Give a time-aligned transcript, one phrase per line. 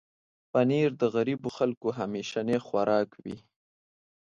[0.51, 3.25] پنېر د غریبو خلکو همیشنی خوراک و.